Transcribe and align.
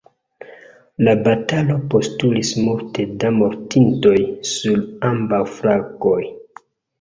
La 1.07 1.11
batalo 1.27 1.75
postulis 1.93 2.53
multe 2.67 3.05
da 3.25 3.31
mortintoj 3.35 4.15
sur 4.53 4.81
ambaŭ 5.11 5.41
flankoj. 5.59 6.19